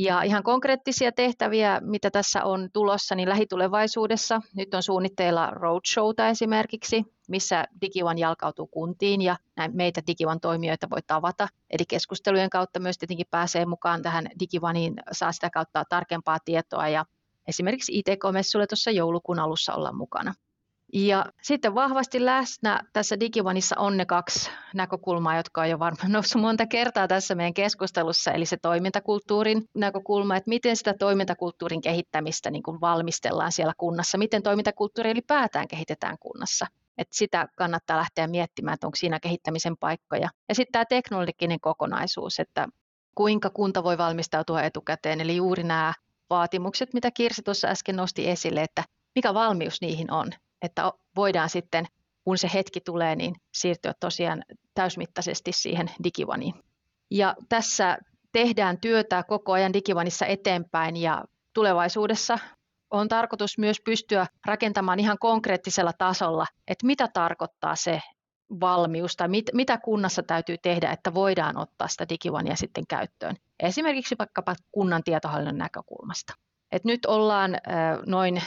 [0.00, 7.04] Ja ihan konkreettisia tehtäviä, mitä tässä on tulossa, niin lähitulevaisuudessa nyt on suunnitteilla roadshowta esimerkiksi,
[7.28, 11.48] missä DigiOne jalkautuu kuntiin ja näin meitä DigiOne toimijoita voi tavata.
[11.70, 17.04] Eli keskustelujen kautta myös tietenkin pääsee mukaan tähän DigiOneen, saa sitä kautta tarkempaa tietoa ja
[17.48, 20.34] esimerkiksi ITK-messulle tuossa joulukuun alussa olla mukana.
[20.92, 26.42] Ja sitten vahvasti läsnä tässä Digivanissa on ne kaksi näkökulmaa, jotka on jo varmaan noussut
[26.42, 32.62] monta kertaa tässä meidän keskustelussa, eli se toimintakulttuurin näkökulma, että miten sitä toimintakulttuurin kehittämistä niin
[32.62, 36.66] kuin valmistellaan siellä kunnassa, miten toimintakulttuuri ylipäätään kehitetään kunnassa.
[36.98, 40.28] Että sitä kannattaa lähteä miettimään, että onko siinä kehittämisen paikkoja.
[40.48, 42.68] Ja sitten tämä teknologinen kokonaisuus, että
[43.14, 45.94] kuinka kunta voi valmistautua etukäteen, eli juuri nämä
[46.30, 51.86] vaatimukset, mitä Kirsi tuossa äsken nosti esille, että mikä valmius niihin on että voidaan sitten,
[52.24, 54.42] kun se hetki tulee, niin siirtyä tosiaan
[54.74, 56.54] täysmittaisesti siihen digivaniin.
[57.10, 57.98] Ja tässä
[58.32, 62.38] tehdään työtä koko ajan digivanissa eteenpäin ja tulevaisuudessa
[62.90, 68.00] on tarkoitus myös pystyä rakentamaan ihan konkreettisella tasolla, että mitä tarkoittaa se
[68.60, 73.36] valmius tai mit, mitä kunnassa täytyy tehdä, että voidaan ottaa sitä digivania sitten käyttöön.
[73.60, 76.32] Esimerkiksi vaikkapa kunnan tietohallinnon näkökulmasta.
[76.72, 77.56] Et nyt ollaan
[78.06, 78.42] noin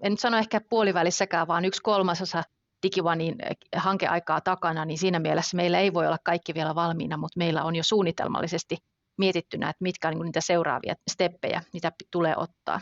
[0.00, 2.42] en sano ehkä puolivälissäkään, vaan yksi kolmasosa
[2.82, 7.38] DigiOnein eh, hankeaikaa takana, niin siinä mielessä meillä ei voi olla kaikki vielä valmiina, mutta
[7.38, 8.76] meillä on jo suunnitelmallisesti
[9.18, 12.80] mietittynä, että mitkä on niin niitä seuraavia steppejä, mitä tulee ottaa.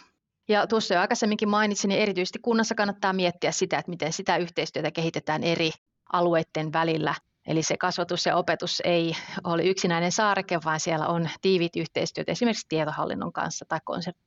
[0.48, 4.90] Ja tuossa jo aikaisemminkin mainitsin, niin erityisesti kunnassa kannattaa miettiä sitä, että miten sitä yhteistyötä
[4.90, 5.70] kehitetään eri
[6.12, 7.14] alueiden välillä.
[7.46, 12.66] Eli se kasvatus ja opetus ei ole yksinäinen saareke, vaan siellä on tiivit yhteistyöt esimerkiksi
[12.68, 13.78] tietohallinnon kanssa tai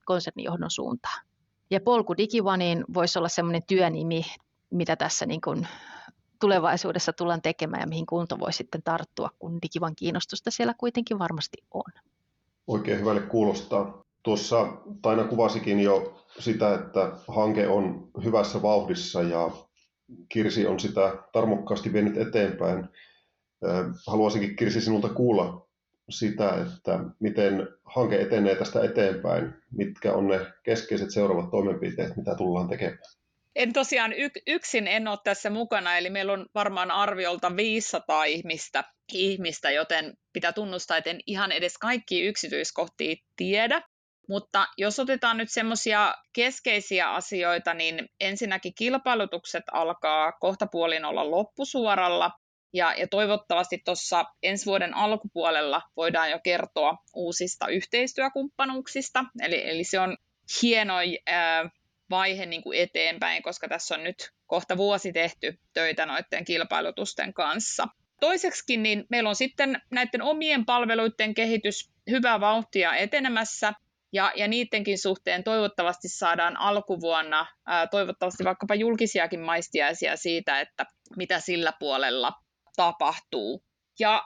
[0.05, 1.30] konsernijohdon suuntaan.
[1.71, 4.21] Ja polku digivaniin voisi olla sellainen työnimi,
[4.69, 5.67] mitä tässä niin kuin
[6.39, 11.57] tulevaisuudessa tullaan tekemään ja mihin kunto voi sitten tarttua, kun digivan kiinnostusta siellä kuitenkin varmasti
[11.73, 11.91] on.
[12.67, 14.03] Oikein hyvälle kuulostaa.
[14.23, 14.67] Tuossa
[15.01, 19.51] Taina kuvasikin jo sitä, että hanke on hyvässä vauhdissa ja
[20.29, 22.89] Kirsi on sitä tarmokkaasti vienyt eteenpäin.
[24.07, 25.67] Haluaisinkin Kirsi sinulta kuulla,
[26.09, 32.69] sitä, että miten hanke etenee tästä eteenpäin, mitkä on ne keskeiset seuraavat toimenpiteet, mitä tullaan
[32.69, 32.99] tekemään.
[33.55, 34.13] En tosiaan
[34.47, 38.83] yksin en ole tässä mukana, eli meillä on varmaan arviolta 500 ihmistä,
[39.13, 43.81] ihmistä joten pitää tunnustaa, että en ihan edes kaikki yksityiskohtia tiedä.
[44.27, 52.31] Mutta jos otetaan nyt semmoisia keskeisiä asioita, niin ensinnäkin kilpailutukset alkaa kohta puolin olla loppusuoralla.
[52.73, 59.25] Ja, ja toivottavasti tuossa ensi vuoden alkupuolella voidaan jo kertoa uusista yhteistyökumppanuuksista.
[59.41, 60.17] Eli, eli se on
[60.61, 60.93] hieno
[61.27, 61.69] ää,
[62.09, 67.87] vaihe niin kuin eteenpäin, koska tässä on nyt kohta vuosi tehty töitä noiden kilpailutusten kanssa.
[68.19, 73.73] Toiseksi niin meillä on sitten näiden omien palveluiden kehitys hyvää vauhtia etenemässä,
[74.13, 80.85] ja, ja niidenkin suhteen toivottavasti saadaan alkuvuonna ää, toivottavasti vaikkapa julkisiakin maistiaisia siitä, että
[81.17, 82.31] mitä sillä puolella
[82.75, 83.63] tapahtuu.
[83.99, 84.23] Ja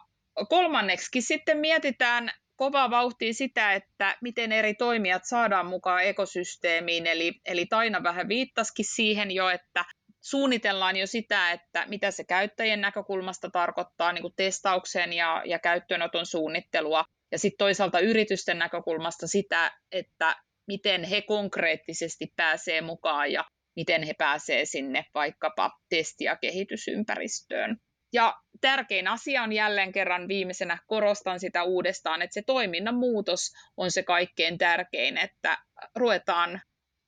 [0.50, 7.08] kolmanneksi sitten mietitään kovaa vauhtia sitä, että miten eri toimijat saadaan mukaan ekosysteemiin.
[7.08, 9.86] Eli, eli Taina vähän viittasikin siihen jo, että
[10.24, 16.26] suunnitellaan jo sitä, että mitä se käyttäjien näkökulmasta tarkoittaa niin kuin testauksen ja, ja käyttöönoton
[16.26, 17.06] suunnittelua.
[17.32, 20.36] Ja sitten toisaalta yritysten näkökulmasta sitä, että
[20.68, 23.44] miten he konkreettisesti pääsee mukaan ja
[23.76, 27.78] miten he pääsee sinne vaikkapa testi- ja kehitysympäristöön.
[28.14, 33.92] Ja tärkein asia on jälleen kerran viimeisenä, korostan sitä uudestaan, että se toiminnan muutos on
[33.92, 35.58] se kaikkein tärkein, että
[35.96, 36.62] ruvetaan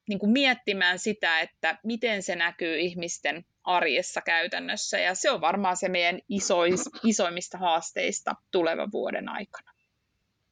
[0.10, 5.00] niin kuin miettimään sitä, että miten se näkyy ihmisten arjessa käytännössä.
[5.00, 9.72] Ja se on varmaan se meidän isois, isoimmista haasteista tulevan vuoden aikana.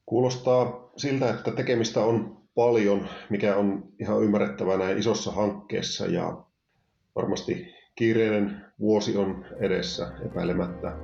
[0.05, 6.43] Kuulostaa siltä, että tekemistä on paljon, mikä on ihan ymmärrettävää näin isossa hankkeessa ja
[7.15, 10.97] varmasti Kiireinen vuosi on edessä epäilemättä.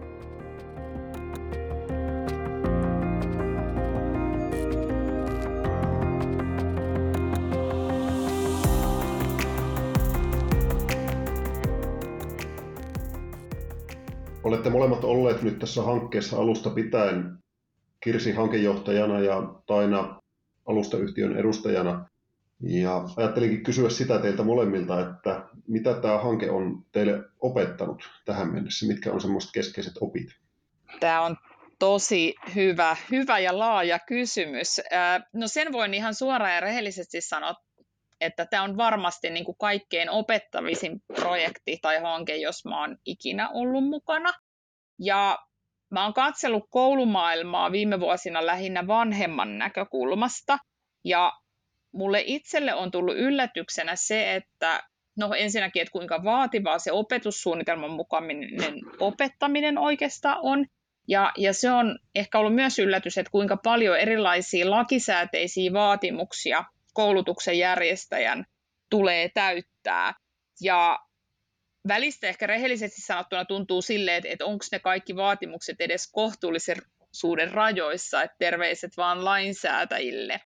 [14.43, 17.37] Olette molemmat olleet nyt tässä hankkeessa alusta pitäen
[18.03, 20.21] Kirsi hankejohtajana ja Taina
[20.65, 22.09] alustayhtiön edustajana.
[22.63, 28.87] Ja ajattelinkin kysyä sitä teiltä molemmilta, että mitä tämä hanke on teille opettanut tähän mennessä?
[28.87, 30.27] Mitkä on semmoiset keskeiset opit?
[30.99, 31.37] Tämä on
[31.79, 34.81] tosi hyvä, hyvä ja laaja kysymys.
[35.33, 37.55] No sen voin ihan suoraan ja rehellisesti sanoa,
[38.21, 43.49] että tämä on varmasti niin kuin kaikkein opettavisin projekti tai hanke, jos mä oon ikinä
[43.49, 44.33] ollut mukana.
[44.99, 45.37] Ja
[45.91, 50.57] mä oon katsellut koulumaailmaa viime vuosina lähinnä vanhemman näkökulmasta–
[51.03, 51.33] Ja
[51.91, 54.83] mulle itselle on tullut yllätyksenä se, että
[55.17, 58.39] no ensinnäkin, että kuinka vaativaa se opetussuunnitelman mukainen
[58.99, 60.65] opettaminen oikeastaan on.
[61.07, 67.57] Ja, ja se on ehkä ollut myös yllätys, että kuinka paljon erilaisia lakisääteisiä vaatimuksia koulutuksen
[67.57, 68.45] järjestäjän
[68.89, 70.13] tulee täyttää.
[70.61, 70.99] Ja
[71.87, 78.23] välistä ehkä rehellisesti sanottuna tuntuu silleen, että, että onko ne kaikki vaatimukset edes kohtuullisuuden rajoissa,
[78.23, 80.41] että terveiset vaan lainsäätäjille.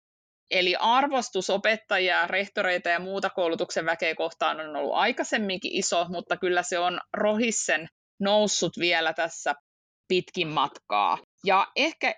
[0.51, 6.63] Eli arvostus opettajia, rehtoreita ja muuta koulutuksen väkeä kohtaan on ollut aikaisemminkin iso, mutta kyllä
[6.63, 7.87] se on rohissen
[8.19, 9.53] noussut vielä tässä
[10.07, 11.17] pitkin matkaa.
[11.45, 12.15] Ja ehkä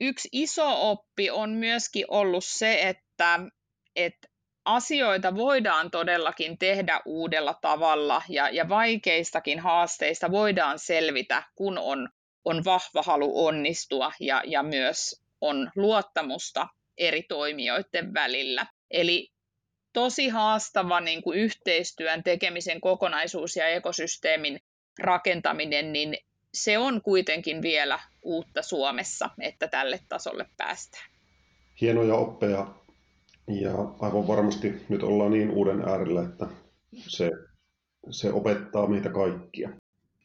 [0.00, 3.40] yksi iso oppi on myöskin ollut se, että,
[3.96, 4.28] että
[4.64, 12.08] asioita voidaan todellakin tehdä uudella tavalla ja, ja vaikeistakin haasteista voidaan selvitä, kun on,
[12.44, 18.66] on vahva halu onnistua ja, ja myös on luottamusta eri toimijoiden välillä.
[18.90, 19.32] Eli
[19.92, 24.60] tosi haastava niin kuin yhteistyön tekemisen kokonaisuus ja ekosysteemin
[24.98, 26.16] rakentaminen, niin
[26.54, 31.10] se on kuitenkin vielä uutta Suomessa, että tälle tasolle päästään.
[31.80, 32.66] Hienoja oppeja
[33.60, 36.46] ja aivan varmasti nyt ollaan niin uuden äärellä, että
[36.96, 37.30] se,
[38.10, 39.70] se opettaa meitä kaikkia.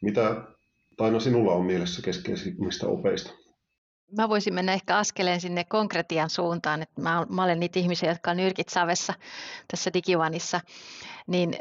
[0.02, 0.54] Mitä
[0.98, 3.34] Taina sinulla on mielessä keskeisimmistä opeista?
[4.18, 8.32] Mä voisin mennä ehkä askeleen sinne konkretian suuntaan, että mä, mä olen niitä ihmisiä, jotka
[8.32, 9.14] on nyrkit savessa
[9.68, 10.62] tässä digivanissa,
[11.28, 11.56] niin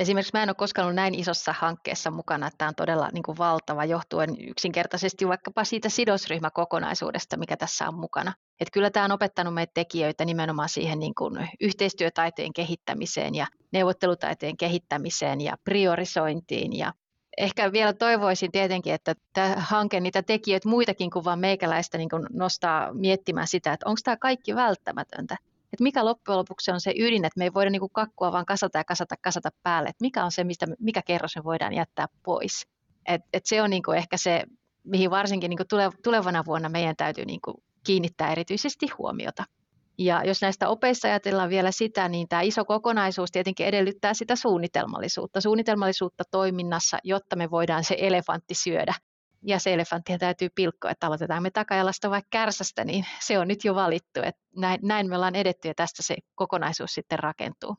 [0.00, 3.22] Esimerkiksi mä en ole koskaan ollut näin isossa hankkeessa mukana, että tämä on todella niin
[3.22, 8.32] kuin valtava johtuen yksinkertaisesti vaikkapa siitä sidosryhmäkokonaisuudesta, mikä tässä on mukana.
[8.60, 14.56] Että kyllä tämä on opettanut meitä tekijöitä nimenomaan siihen niin kuin yhteistyötaiteen kehittämiseen ja neuvottelutaiteen
[14.56, 16.92] kehittämiseen ja priorisointiin ja
[17.40, 22.26] ehkä vielä toivoisin tietenkin, että tämä hanke niitä tekijöitä muitakin kuin vain meikäläistä niin kuin
[22.32, 25.36] nostaa miettimään sitä, että onko tämä kaikki välttämätöntä
[25.72, 28.46] että mikä loppujen lopuksi on se ydin, että me ei voida niin kuin kakkua vaan
[28.46, 32.06] kasata ja kasata, kasata päälle, että mikä on se, mistä, mikä kerros me voidaan jättää
[32.22, 32.66] pois.
[33.06, 34.44] Et, et se on niin kuin ehkä se,
[34.84, 39.44] mihin varsinkin niin kuin tulevana vuonna meidän täytyy niin kuin kiinnittää erityisesti huomiota.
[40.00, 45.40] Ja jos näistä opeissa ajatellaan vielä sitä, niin tämä iso kokonaisuus tietenkin edellyttää sitä suunnitelmallisuutta.
[45.40, 48.94] Suunnitelmallisuutta toiminnassa, jotta me voidaan se elefantti syödä
[49.42, 53.64] ja se elefanttia täytyy pilkkoa, että aloitetaan me takajalasta vai kärsästä, niin se on nyt
[53.64, 54.20] jo valittu.
[54.24, 57.76] Että näin, näin me ollaan edetty ja tästä se kokonaisuus sitten rakentuu.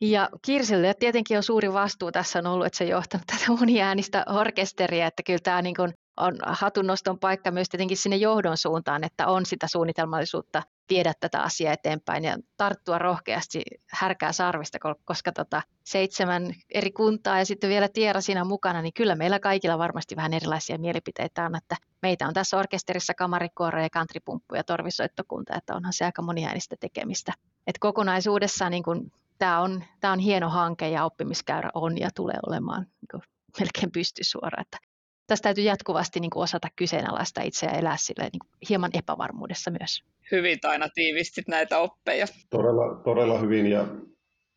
[0.00, 4.24] Ja Kirsille tietenkin on suuri vastuu tässä on ollut, että se on johtanut tätä moniäänistä
[4.28, 9.26] orkesteria, että kyllä tämä niin kuin on hatunnoston paikka myös tietenkin sinne johdon suuntaan, että
[9.26, 16.54] on sitä suunnitelmallisuutta viedä tätä asiaa eteenpäin ja tarttua rohkeasti härkää sarvista, koska tota, seitsemän
[16.74, 20.78] eri kuntaa ja sitten vielä Tiera siinä mukana, niin kyllä meillä kaikilla varmasti vähän erilaisia
[20.78, 26.04] mielipiteitä on, että meitä on tässä orkesterissa kamarikuoro ja kantripumppu ja torvisoittokunta, että onhan se
[26.04, 27.32] aika moniäänistä tekemistä.
[27.66, 32.38] Et kokonaisuudessaan niin kun, tämä on, tää on hieno hanke ja oppimiskäyrä on ja tulee
[32.46, 33.22] olemaan niin
[33.60, 34.62] melkein pystysuora.
[34.62, 34.78] Että
[35.30, 39.70] tässä täytyy jatkuvasti niin kuin osata kyseenalaista itseä ja elää sille niin kuin hieman epävarmuudessa
[39.70, 40.04] myös.
[40.32, 42.26] Hyvin aina tiivistit näitä oppeja.
[42.50, 43.88] Todella, todella hyvin ja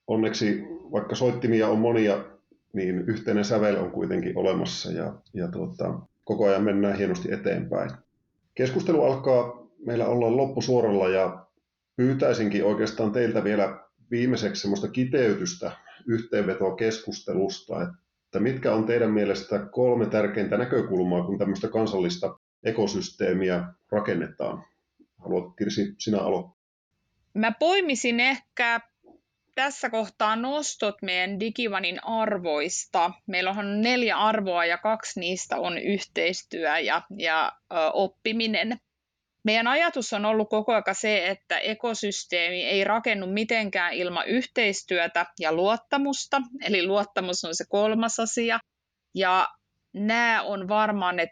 [0.07, 2.25] onneksi vaikka soittimia on monia,
[2.73, 7.91] niin yhteinen sävel on kuitenkin olemassa ja, ja tuota, koko ajan mennään hienosti eteenpäin.
[8.55, 11.45] Keskustelu alkaa meillä olla loppusuoralla ja
[11.95, 13.79] pyytäisinkin oikeastaan teiltä vielä
[14.12, 15.71] viimeiseksi semmoista kiteytystä
[16.07, 18.02] yhteenvetoa keskustelusta, että
[18.34, 24.65] että mitkä on teidän mielestä kolme tärkeintä näkökulmaa, kun tämmöistä kansallista ekosysteemiä rakennetaan?
[25.17, 26.58] Haluat Kirsi, sinä aloittaa.
[27.34, 28.82] Mä poimisin ehkä
[29.56, 33.12] tässä kohtaa nostot meidän Digivanin arvoista.
[33.28, 38.78] Meillä on neljä arvoa ja kaksi niistä on yhteistyö ja, ja ö, oppiminen.
[39.43, 45.53] Meidän ajatus on ollut koko ajan se, että ekosysteemi ei rakennu mitenkään ilman yhteistyötä ja
[45.53, 48.60] luottamusta, eli luottamus on se kolmas asia.
[49.15, 49.49] Ja
[49.93, 51.27] nämä on varmaan ne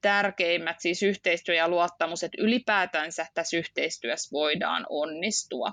[0.00, 5.72] tärkeimmät, siis yhteistyö ja luottamus, että ylipäätänsä tässä yhteistyössä voidaan onnistua.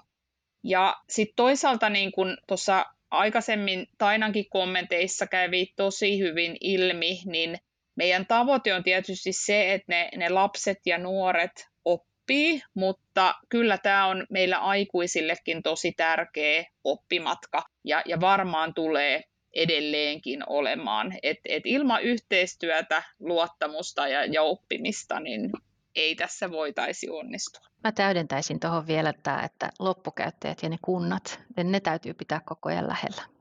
[0.63, 7.58] Ja sitten toisaalta niin kuin tuossa aikaisemmin Tainankin kommenteissa kävi tosi hyvin ilmi, niin
[7.98, 14.06] meidän tavoite on tietysti se, että ne, ne lapset ja nuoret oppii, mutta kyllä tämä
[14.06, 19.24] on meillä aikuisillekin tosi tärkeä oppimatka ja, ja varmaan tulee
[19.56, 21.14] edelleenkin olemaan.
[21.24, 25.52] Et, et ilman yhteistyötä, luottamusta ja, ja oppimista, niin
[25.96, 27.67] ei tässä voitaisi onnistua.
[27.84, 32.88] Mä täydentäisin tuohon vielä, että, että loppukäyttäjät ja ne kunnat, ne täytyy pitää koko ajan
[32.88, 33.37] lähellä.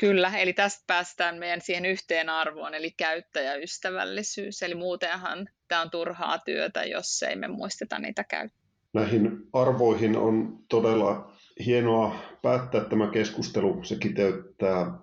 [0.00, 4.62] Kyllä, eli tästä päästään meidän siihen yhteen arvoon, eli käyttäjäystävällisyys.
[4.62, 8.60] Eli muutenhan tämä on turhaa työtä, jos ei me muisteta niitä käyttää.
[8.92, 11.32] näihin arvoihin on todella
[11.66, 13.84] hienoa päättää tämä keskustelu.
[13.84, 14.98] Se kiteyttää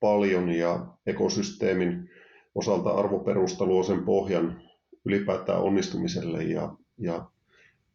[0.00, 2.10] paljon ja ekosysteemin
[2.54, 4.62] osalta arvoperusta luo sen pohjan
[5.04, 7.26] ylipäätään onnistumiselle ja, ja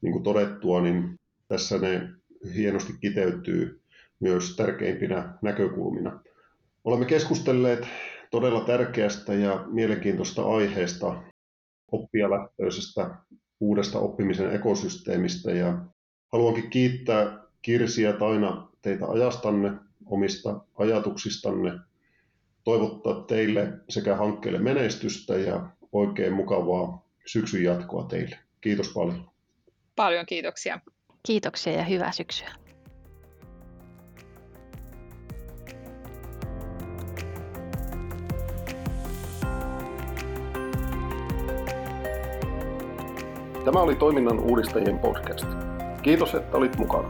[0.01, 2.09] niin kuin todettua, niin tässä ne
[2.55, 3.81] hienosti kiteytyy
[4.19, 6.19] myös tärkeimpinä näkökulmina.
[6.87, 7.87] Olemme keskustelleet
[8.31, 11.23] todella tärkeästä ja mielenkiintoista aiheesta,
[11.91, 13.15] oppijalähtöisestä
[13.59, 15.77] uudesta oppimisen ekosysteemistä ja
[16.33, 19.71] haluankin kiittää Kirsi ja Taina teitä ajastanne,
[20.05, 21.71] omista ajatuksistanne,
[22.63, 28.39] toivottaa teille sekä hankkeelle menestystä ja oikein mukavaa syksyn jatkoa teille.
[28.61, 29.31] Kiitos paljon.
[29.95, 30.79] Paljon kiitoksia.
[31.23, 32.66] Kiitoksia ja hyvää syksyä.
[43.67, 45.47] Tämä oli Toiminnan uudistajien podcast.
[46.01, 47.09] Kiitos, että olit mukana.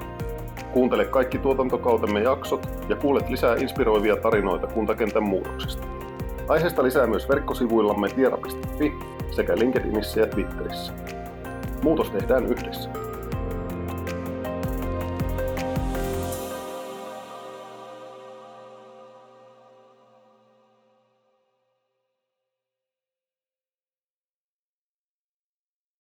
[0.74, 5.88] Kuuntele kaikki tuotantokautemme jaksot ja kuulet lisää inspiroivia tarinoita kuntakentän muutoksista.
[6.48, 8.94] Aiheesta lisää myös verkkosivuillamme tiera.fi
[9.32, 10.94] sekä LinkedInissä ja Twitterissä.
[11.84, 13.07] Muutos tehdään yhdessä.